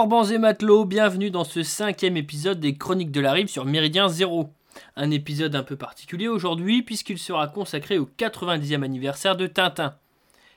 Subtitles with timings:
[0.00, 4.08] Forbans et matelots, bienvenue dans ce cinquième épisode des Chroniques de la Rive sur Méridien
[4.08, 4.48] Zéro.
[4.96, 9.94] Un épisode un peu particulier aujourd'hui puisqu'il sera consacré au 90e anniversaire de Tintin.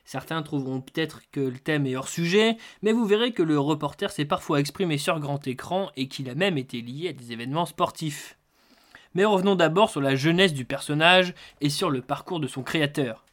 [0.05, 4.11] Certains trouveront peut-être que le thème est hors sujet, mais vous verrez que le reporter
[4.11, 7.65] s'est parfois exprimé sur grand écran et qu'il a même été lié à des événements
[7.65, 8.37] sportifs.
[9.13, 13.25] Mais revenons d'abord sur la jeunesse du personnage et sur le parcours de son créateur.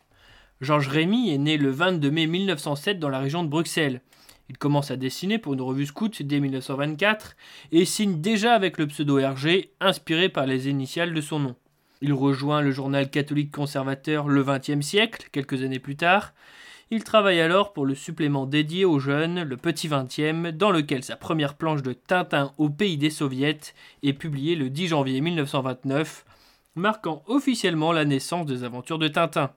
[0.60, 4.02] Georges Rémy est né le 22 mai 1907 dans la région de Bruxelles.
[4.50, 7.36] Il commence à dessiner pour une revue scout dès 1924
[7.70, 11.54] et signe déjà avec le pseudo RG, inspiré par les initiales de son nom.
[12.02, 16.32] Il rejoint le journal catholique conservateur Le XXe siècle, quelques années plus tard.
[16.90, 21.14] Il travaille alors pour le supplément dédié aux jeunes, le Petit XXe, dans lequel sa
[21.14, 23.60] première planche de Tintin au pays des soviets
[24.02, 26.24] est publiée le 10 janvier 1929,
[26.74, 29.52] marquant officiellement la naissance des aventures de Tintin.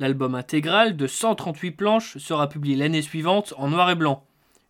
[0.00, 4.26] L'album intégral de 138 planches sera publié l'année suivante en noir et blanc.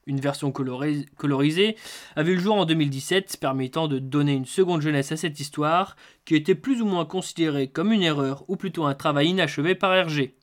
[0.06, 1.77] Une version colorisée
[2.14, 6.34] avait le jour en 2017, permettant de donner une seconde jeunesse à cette histoire, qui
[6.34, 10.36] était plus ou moins considérée comme une erreur ou plutôt un travail inachevé par Hergé.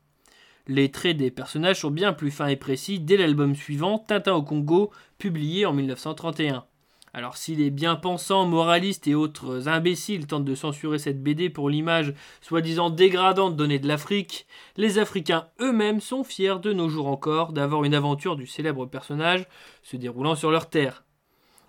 [0.68, 4.42] Les traits des personnages sont bien plus fins et précis dès l'album suivant, Tintin au
[4.42, 6.66] Congo, publié en 1931.
[7.14, 12.14] Alors si les bien-pensants, moralistes et autres imbéciles tentent de censurer cette BD pour l'image
[12.40, 17.84] soi-disant dégradante donnée de l'Afrique, les Africains eux-mêmes sont fiers de nos jours encore d'avoir
[17.84, 19.46] une aventure du célèbre personnage
[19.84, 21.04] se déroulant sur leur terre.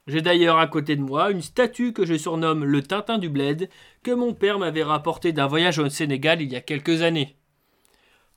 [0.06, 3.68] J'ai d'ailleurs à côté de moi une statue que je surnomme le Tintin du Bled,
[4.04, 7.36] que mon père m'avait rapporté d'un voyage au Sénégal il y a quelques années.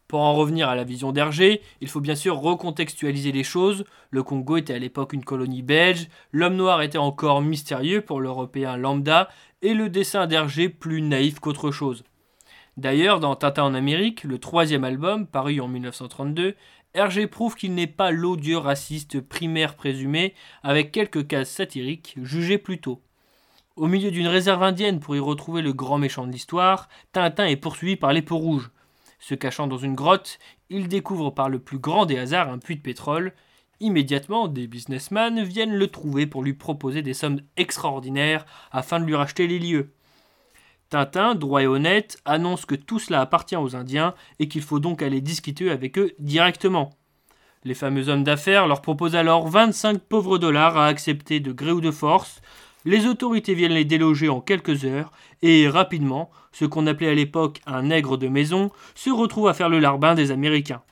[0.07, 3.85] Pour en revenir à la vision d'Hergé, il faut bien sûr recontextualiser les choses.
[4.11, 8.77] Le Congo était à l'époque une colonie belge, l'homme noir était encore mystérieux pour l'Européen
[8.77, 9.29] lambda,
[9.63, 12.03] et le dessin d'Hergé plus naïf qu'autre chose.
[12.77, 16.55] D'ailleurs, dans Tintin en Amérique, le troisième album, paru en 1932,
[16.94, 22.79] Hergé prouve qu'il n'est pas l'odieux raciste primaire présumé, avec quelques cases satiriques jugées plus
[22.79, 23.01] tôt.
[23.75, 27.57] Au milieu d'une réserve indienne pour y retrouver le grand méchant de l'histoire, Tintin est
[27.57, 28.71] poursuivi par les peaux rouges.
[29.19, 30.39] Se cachant dans une grotte,
[30.69, 33.33] il découvre par le plus grand des hasards un puits de pétrole.
[33.79, 39.15] Immédiatement, des businessmen viennent le trouver pour lui proposer des sommes extraordinaires afin de lui
[39.15, 39.93] racheter les lieux.
[40.89, 45.01] Tintin, droit et honnête, annonce que tout cela appartient aux Indiens et qu'il faut donc
[45.01, 46.91] aller discuter avec eux directement.
[47.63, 51.81] Les fameux hommes d'affaires leur proposent alors 25 pauvres dollars à accepter de gré ou
[51.81, 52.41] de force,
[52.85, 57.59] les autorités viennent les déloger en quelques heures, et rapidement, ce qu'on appelait à l'époque
[57.66, 60.84] un nègre de maison se retrouve à faire le larbin des Américains.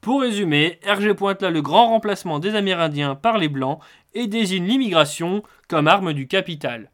[0.00, 3.80] Pour résumer, Hergé pointe là le grand remplacement des Amérindiens par les Blancs
[4.14, 6.90] et désigne l'immigration comme arme du capital.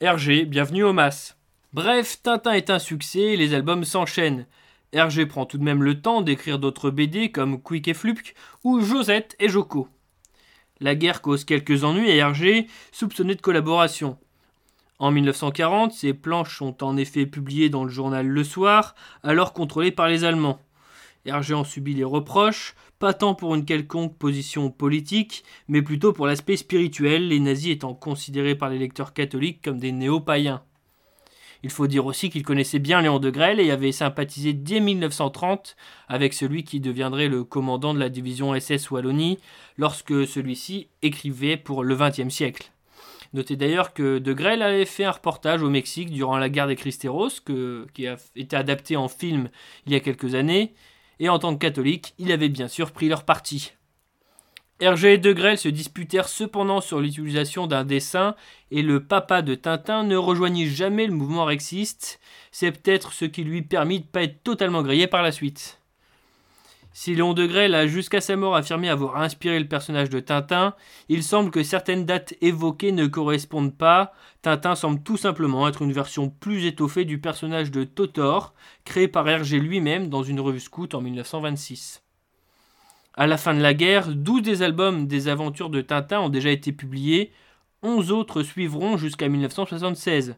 [0.00, 1.36] Hergé, bienvenue au MAS.
[1.72, 4.46] Bref, Tintin est un succès et les albums s'enchaînent.
[4.92, 8.34] Hergé prend tout de même le temps d'écrire d'autres BD comme Quick et Flupk
[8.64, 9.88] ou Josette et Joko.
[10.80, 14.18] La guerre cause quelques ennuis et Hergé, soupçonné de collaboration.
[14.98, 19.90] En 1940, ces planches sont en effet publiées dans le journal Le Soir, alors contrôlé
[19.90, 20.60] par les Allemands.
[21.24, 26.26] Hergé en subit les reproches, pas tant pour une quelconque position politique, mais plutôt pour
[26.26, 30.62] l'aspect spirituel, les nazis étant considérés par les lecteurs catholiques comme des néo-païens.
[31.62, 35.76] Il faut dire aussi qu'il connaissait bien Léon de Grelle et avait sympathisé dès 1930
[36.08, 39.38] avec celui qui deviendrait le commandant de la division SS Wallonie
[39.76, 42.70] lorsque celui-ci écrivait pour le XXe siècle.
[43.32, 46.76] Notez d'ailleurs que De Grelle avait fait un reportage au Mexique durant la guerre des
[46.76, 47.40] Cristeros,
[47.92, 49.48] qui a été adapté en film
[49.86, 50.74] il y a quelques années,
[51.18, 53.72] et en tant que catholique, il avait bien sûr pris leur parti.
[54.78, 58.34] Hergé et Degrelle se disputèrent cependant sur l'utilisation d'un dessin
[58.70, 62.20] et le papa de Tintin ne rejoignit jamais le mouvement rexiste.
[62.52, 65.80] C'est peut-être ce qui lui permit de ne pas être totalement grillé par la suite.
[66.92, 70.74] Si Léon Degrelle a jusqu'à sa mort affirmé avoir inspiré le personnage de Tintin,
[71.08, 74.12] il semble que certaines dates évoquées ne correspondent pas.
[74.42, 78.54] Tintin semble tout simplement être une version plus étoffée du personnage de Totor,
[78.84, 82.02] créé par Hergé lui-même dans une revue scout en 1926.
[83.18, 86.50] À la fin de la guerre, 12 des albums des aventures de Tintin ont déjà
[86.50, 87.32] été publiés,
[87.82, 90.36] 11 autres suivront jusqu'à 1976.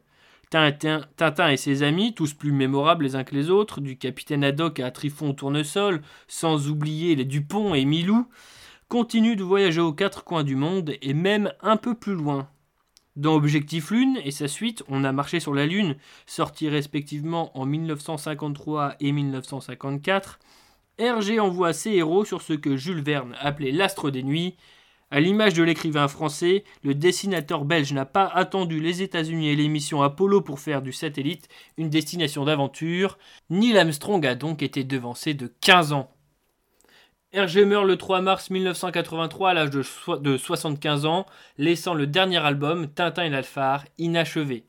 [0.49, 4.45] Tintin, Tintin, et ses amis, tous plus mémorables les uns que les autres, du capitaine
[4.45, 8.29] Haddock à Trifon Tournesol, sans oublier les Dupont et Milou,
[8.87, 12.49] continuent de voyager aux quatre coins du monde et même un peu plus loin.
[13.17, 15.97] Dans Objectif Lune et sa suite, On a marché sur la Lune,
[16.27, 20.39] sortis respectivement en 1953 et 1954,
[20.99, 24.57] Hergé envoie ses héros sur ce que Jules Verne appelait l'astre des nuits.
[25.11, 30.03] À l'image de l'écrivain français, le dessinateur belge n'a pas attendu les États-Unis et l'émission
[30.03, 33.17] Apollo pour faire du satellite une destination d'aventure.
[33.49, 36.11] Neil Armstrong a donc été devancé de 15 ans.
[37.33, 41.27] Hergé meurt le 3 mars 1983 à l'âge de, 75 ans,
[41.59, 44.65] laissant le dernier album, Tintin et l'Alphare, inachevé.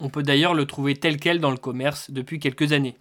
[0.00, 2.96] On peut d'ailleurs le trouver tel quel dans le commerce depuis quelques années.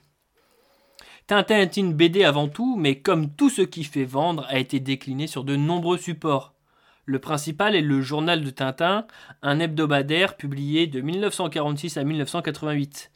[1.29, 4.79] Tintin est une BD avant tout, mais comme tout ce qui fait vendre, a été
[4.79, 6.55] décliné sur de nombreux supports.
[7.05, 9.05] Le principal est le Journal de Tintin,
[9.43, 13.11] un hebdomadaire publié de 1946 à 1988.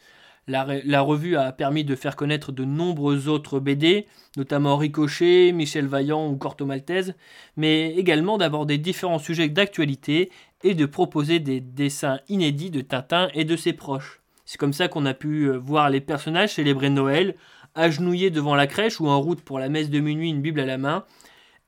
[0.46, 4.06] La, revue a permis de faire connaître de nombreux autres BD,
[4.38, 7.16] notamment Ricochet, Michel Vaillant ou Corto Maltese,
[7.58, 10.30] mais également d'aborder différents sujets d'actualité
[10.64, 14.22] et de proposer des dessins inédits de Tintin et de ses proches.
[14.46, 17.36] C'est comme ça qu'on a pu euh, voir les personnages célébrer Noël,
[17.76, 20.66] agenouillés devant la crèche ou en route pour la messe de minuit, une Bible à
[20.66, 21.06] la main.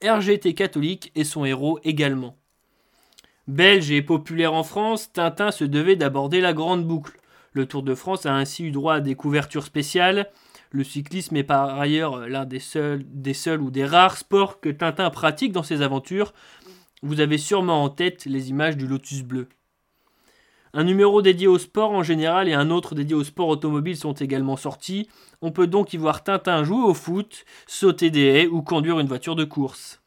[0.02, 2.38] Hergé était catholique et son héros également.
[3.48, 7.20] Belge et populaire en France, Tintin se devait d'aborder la grande boucle.
[7.54, 10.32] Le Tour de France a ainsi eu droit à des couvertures spéciales.
[10.72, 14.70] Le cyclisme est par ailleurs l'un des seuls, des seuls ou des rares sports que
[14.70, 16.34] Tintin pratique dans ses aventures.
[17.02, 19.48] Vous avez sûrement en tête les images du Lotus bleu.
[20.78, 24.12] Un numéro dédié au sport en général et un autre dédié au sport automobile sont
[24.12, 25.08] également sortis.
[25.42, 29.08] On peut donc y voir Tintin jouer au foot, sauter des haies ou conduire une
[29.08, 30.02] voiture de course.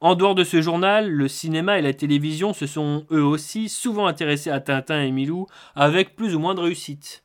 [0.00, 4.06] En dehors de ce journal, le cinéma et la télévision se sont eux aussi souvent
[4.06, 7.22] intéressés à Tintin et Milou avec plus ou moins de réussite.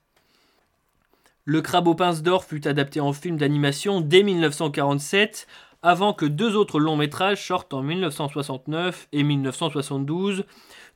[1.45, 5.47] Le Crabe aux pinces d'or fut adapté en film d'animation dès 1947,
[5.81, 10.43] avant que deux autres longs métrages sortent en 1969 et 1972,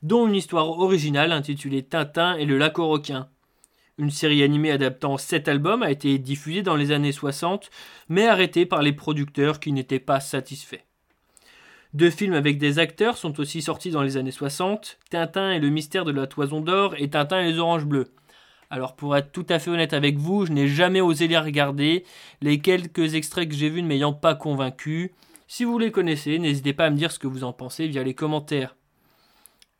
[0.02, 2.98] dont une histoire originale intitulée Tintin et le lac aux.
[3.98, 7.68] Une série animée adaptant sept albums a été diffusée dans les années 60,
[8.08, 10.84] mais arrêtée par les producteurs qui n'étaient pas satisfaits.
[11.94, 15.70] Deux films avec des acteurs sont aussi sortis dans les années 60, Tintin et le
[15.70, 18.12] mystère de la toison d'or et Tintin et les oranges bleues.
[18.70, 22.04] Alors pour être tout à fait honnête avec vous, je n'ai jamais osé les regarder,
[22.42, 25.12] les quelques extraits que j'ai vus ne m'ayant pas convaincu.
[25.46, 28.02] Si vous les connaissez, n'hésitez pas à me dire ce que vous en pensez via
[28.04, 28.76] les commentaires.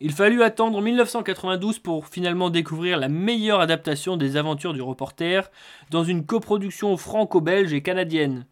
[0.00, 5.50] Il fallut attendre 1992 pour finalement découvrir la meilleure adaptation des aventures du reporter
[5.90, 8.46] dans une coproduction franco-belge et canadienne.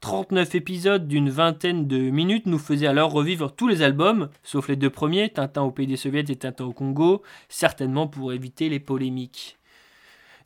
[0.00, 4.76] 39 épisodes d'une vingtaine de minutes nous faisaient alors revivre tous les albums, sauf les
[4.76, 8.78] deux premiers, Tintin au pays des soviets et Tintin au Congo, certainement pour éviter les
[8.78, 9.57] polémiques.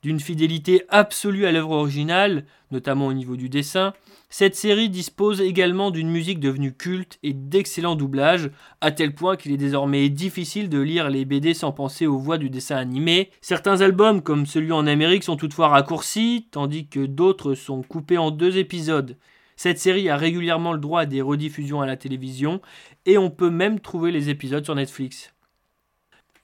[0.03, 3.95] D'une fidélité absolue à l'œuvre originale, notamment au niveau du dessin,
[4.31, 8.51] cette série dispose également d'une musique devenue culte et d'excellents doublages,
[8.81, 12.37] à tel point qu'il est désormais difficile de lire les BD sans penser aux voix
[12.37, 13.31] du dessin animé.
[13.43, 18.33] Certains albums, comme celui en Amérique, sont toutefois raccourcis, tandis que d'autres sont coupés en
[18.33, 19.17] deux épisodes.
[19.55, 22.61] Cette série a régulièrement le droit à des rediffusions à la télévision
[23.07, 25.32] et on peut même trouver les épisodes sur Netflix.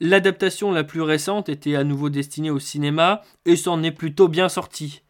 [0.01, 4.49] L'adaptation la plus récente était à nouveau destinée au cinéma et s'en est plutôt bien
[4.49, 5.03] sortie.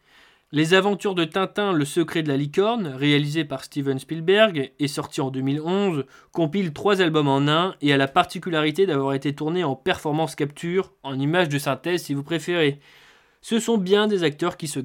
[0.51, 5.21] Les aventures de Tintin, le secret de la licorne, réalisé par Steven Spielberg et sorti
[5.21, 9.75] en 2011, compile trois albums en un et a la particularité d'avoir été tourné en
[9.75, 12.79] performance capture, en image de synthèse si vous préférez
[13.41, 14.79] ce sont bien des acteurs qui se,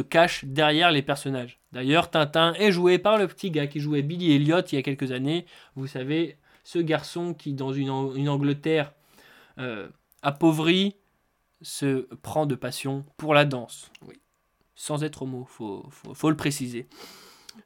[0.00, 1.60] cachent derrière les personnages.
[1.72, 4.82] D'ailleurs, Tintin est joué par le petit gars qui jouait Billy Elliot il y a
[4.82, 5.46] quelques années.
[5.76, 7.90] Vous savez, ce garçon qui, dans une,
[8.28, 8.92] Angleterre
[9.58, 9.88] euh,
[10.22, 10.96] appauvrie,
[11.62, 13.90] se prend de passion pour la danse.
[14.06, 14.14] Oui.
[14.74, 16.86] Sans être homo, faut, faut, le préciser.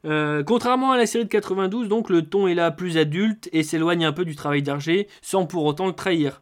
[0.05, 3.61] Euh, contrairement à la série de 92, donc le ton est là plus adulte et
[3.61, 6.41] s'éloigne un peu du travail d'Arger sans pour autant le trahir.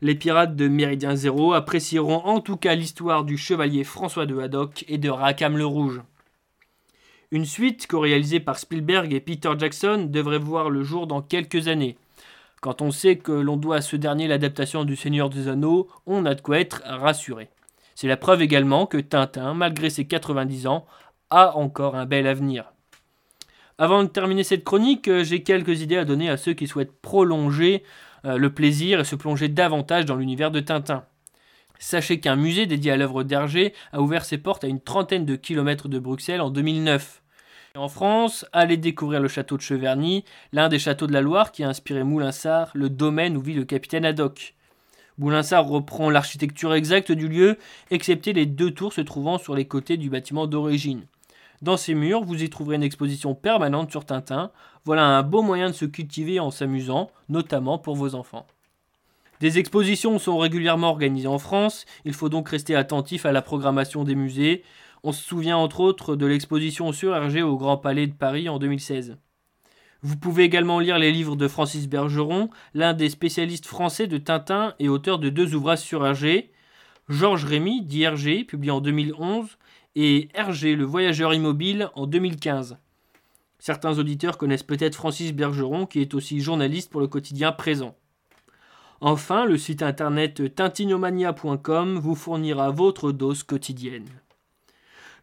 [0.00, 4.84] Les pirates de Méridien Zéro apprécieront en tout cas l'histoire du chevalier François de Haddock
[4.88, 6.02] et de Rackham le Rouge.
[7.30, 11.96] Une suite co-réalisée par Spielberg et Peter Jackson devrait voir le jour dans quelques années.
[12.66, 16.26] Quand on sait que l'on doit à ce dernier l'adaptation du Seigneur des Anneaux, on
[16.26, 17.48] a de quoi être rassuré.
[17.94, 20.84] C'est la preuve également que Tintin, malgré ses 90 ans,
[21.30, 22.72] a encore un bel avenir.
[23.78, 27.84] Avant de terminer cette chronique, j'ai quelques idées à donner à ceux qui souhaitent prolonger
[28.24, 31.04] euh, le plaisir et se plonger davantage dans l'univers de Tintin.
[31.78, 35.36] Sachez qu'un musée dédié à l'œuvre d'Hergé a ouvert ses portes à une trentaine de
[35.36, 37.22] kilomètres de Bruxelles en 2009.
[37.76, 41.62] En France, allez découvrir le château de Cheverny, l'un des châteaux de la Loire qui
[41.62, 44.54] a inspiré Moulinsart, le domaine où vit le capitaine Haddock.
[45.18, 47.58] Moulinsart reprend l'architecture exacte du lieu,
[47.90, 51.04] excepté les deux tours se trouvant sur les côtés du bâtiment d'origine.
[51.60, 54.50] Dans ces murs, vous y trouverez une exposition permanente sur Tintin.
[54.84, 58.46] Voilà un beau moyen de se cultiver en s'amusant, notamment pour vos enfants.
[59.40, 64.02] Des expositions sont régulièrement organisées en France, il faut donc rester attentif à la programmation
[64.02, 64.64] des musées.
[65.02, 68.58] On se souvient entre autres de l'exposition sur Hergé au Grand Palais de Paris en
[68.58, 69.18] 2016.
[70.02, 74.74] Vous pouvez également lire les livres de Francis Bergeron, l'un des spécialistes français de Tintin
[74.78, 76.52] et auteur de deux ouvrages sur Hergé.
[77.08, 79.58] Georges Rémy, dit Hergé, publié en 2011,
[79.94, 82.78] et Hergé, le voyageur immobile, en 2015.
[83.58, 87.96] Certains auditeurs connaissent peut-être Francis Bergeron, qui est aussi journaliste pour le quotidien présent.
[89.00, 94.06] Enfin, le site internet tintinomania.com vous fournira votre dose quotidienne.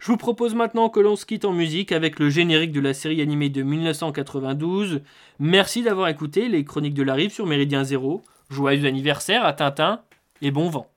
[0.03, 2.93] Je vous propose maintenant que l'on se quitte en musique avec le générique de la
[2.93, 4.99] série animée de 1992.
[5.39, 8.21] Merci d'avoir écouté les chroniques de la rive sur Méridien Zéro.
[8.49, 10.01] Joyeux anniversaire à Tintin
[10.41, 10.89] et bon vent.